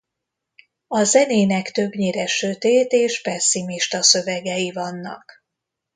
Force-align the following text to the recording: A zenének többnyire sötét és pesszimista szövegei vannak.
A 0.87 1.03
zenének 1.03 1.71
többnyire 1.71 2.25
sötét 2.25 2.91
és 2.91 3.21
pesszimista 3.21 4.01
szövegei 4.03 4.71
vannak. 4.71 5.43